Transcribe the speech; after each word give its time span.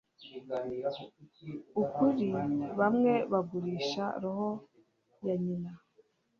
ukuri 1.81 2.27
Bamwe 2.79 3.13
bagurisha 3.31 4.05
roho 4.21 4.49
ya 5.25 5.35
nyina 5.43 5.71